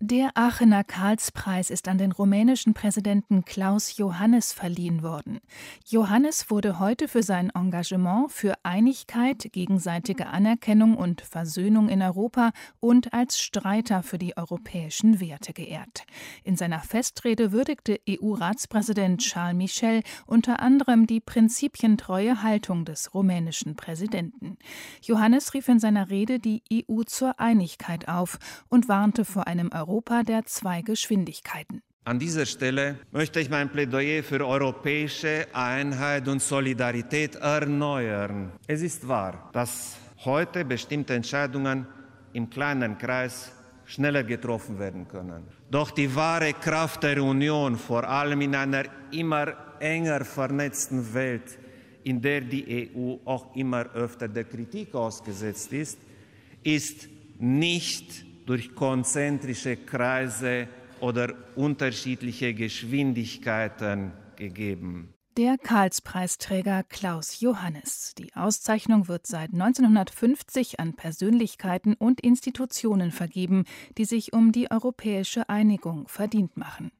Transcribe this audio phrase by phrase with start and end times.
[0.00, 5.40] der Aachener Karlspreis ist an den rumänischen Präsidenten Klaus Johannes verliehen worden.
[5.86, 13.12] Johannes wurde heute für sein Engagement für Einigkeit, gegenseitige Anerkennung und Versöhnung in Europa und
[13.12, 16.04] als Streiter für die europäischen Werte geehrt.
[16.44, 24.58] In seiner Festrede würdigte EU-Ratspräsident Charles Michel unter anderem die prinzipientreue Haltung des rumänischen Präsidenten.
[25.02, 29.87] Johannes rief in seiner Rede die EU zur Einigkeit auf und warnte vor einem Europa
[29.88, 31.80] Europa der zwei Geschwindigkeiten.
[32.04, 38.52] An dieser Stelle möchte ich mein Plädoyer für europäische Einheit und Solidarität erneuern.
[38.66, 41.86] Es ist wahr, dass heute bestimmte Entscheidungen
[42.34, 43.50] im kleinen Kreis
[43.86, 45.44] schneller getroffen werden können.
[45.70, 51.58] Doch die wahre Kraft der Union, vor allem in einer immer enger vernetzten Welt,
[52.04, 55.98] in der die EU auch immer öfter der Kritik ausgesetzt ist,
[56.62, 57.08] ist
[57.38, 60.68] nicht durch konzentrische Kreise
[61.00, 65.12] oder unterschiedliche Geschwindigkeiten gegeben.
[65.36, 68.14] Der Karlspreisträger Klaus Johannes.
[68.18, 73.64] Die Auszeichnung wird seit 1950 an Persönlichkeiten und Institutionen vergeben,
[73.98, 76.90] die sich um die europäische Einigung verdient machen.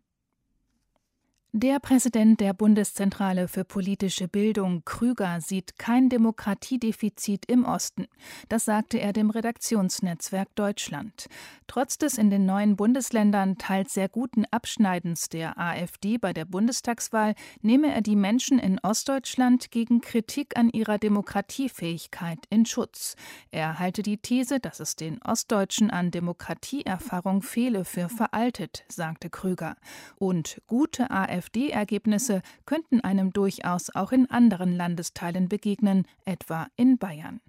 [1.61, 8.07] Der Präsident der Bundeszentrale für politische Bildung, Krüger, sieht kein Demokratiedefizit im Osten.
[8.49, 11.27] Das sagte er dem Redaktionsnetzwerk Deutschland.
[11.67, 17.35] Trotz des in den neuen Bundesländern teils sehr guten Abschneidens der AfD bei der Bundestagswahl
[17.61, 23.17] nehme er die Menschen in Ostdeutschland gegen Kritik an ihrer Demokratiefähigkeit in Schutz.
[23.51, 29.75] Er halte die These, dass es den Ostdeutschen an Demokratieerfahrung fehle, für veraltet, sagte Krüger.
[30.19, 37.41] Und gute AfD AfD-Ergebnisse könnten einem durchaus auch in anderen Landesteilen begegnen, etwa in Bayern.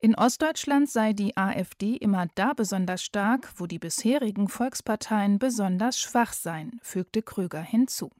[0.00, 6.32] In Ostdeutschland sei die AfD immer da besonders stark, wo die bisherigen Volksparteien besonders schwach
[6.32, 8.10] seien, fügte Krüger hinzu.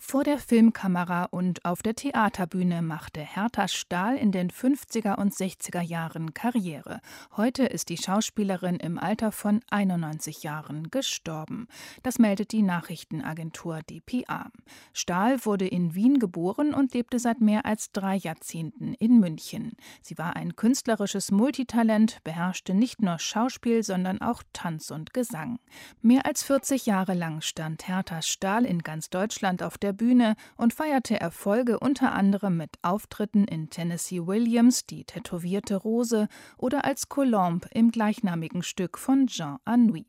[0.00, 5.82] Vor der Filmkamera und auf der Theaterbühne machte Hertha Stahl in den 50er und 60er
[5.82, 7.00] Jahren Karriere.
[7.36, 11.66] Heute ist die Schauspielerin im Alter von 91 Jahren gestorben.
[12.04, 14.50] Das meldet die Nachrichtenagentur dpa.
[14.94, 19.72] Stahl wurde in Wien geboren und lebte seit mehr als drei Jahrzehnten in München.
[20.00, 25.58] Sie war ein künstlerisches Multitalent, beherrschte nicht nur Schauspiel, sondern auch Tanz und Gesang.
[26.00, 30.34] Mehr als 40 Jahre lang stand Hertha Stahl in ganz Deutschland auf der der Bühne
[30.58, 36.28] und feierte Erfolge unter anderem mit Auftritten in Tennessee Williams, die tätowierte Rose
[36.58, 40.04] oder als Colombe im gleichnamigen Stück von Jean Anouilh.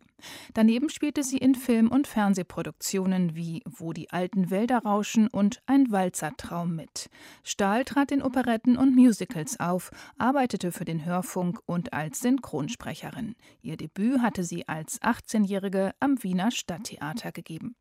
[0.54, 5.94] Daneben spielte sie in Film- und Fernsehproduktionen wie Wo die alten Wälder rauschen und Ein
[5.94, 7.10] Walzertraum mit.
[7.42, 13.38] Stahl trat in Operetten und Musicals auf, arbeitete für den Hörfunk und als Synchronsprecherin.
[13.62, 17.78] Ihr Debüt hatte sie als 18-Jährige am Wiener Stadttheater gegeben.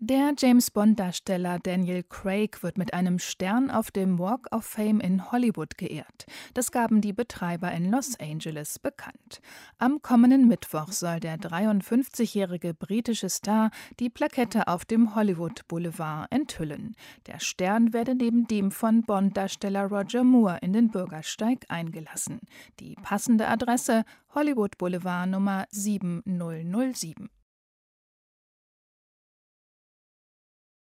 [0.00, 5.32] Der James Bond-Darsteller Daniel Craig wird mit einem Stern auf dem Walk of Fame in
[5.32, 6.26] Hollywood geehrt.
[6.54, 9.40] Das gaben die Betreiber in Los Angeles bekannt.
[9.78, 16.94] Am kommenden Mittwoch soll der 53-jährige britische Star die Plakette auf dem Hollywood Boulevard enthüllen.
[17.26, 22.38] Der Stern werde neben dem von Bond-Darsteller Roger Moore in den Bürgersteig eingelassen.
[22.78, 27.30] Die passende Adresse Hollywood Boulevard Nummer 7007.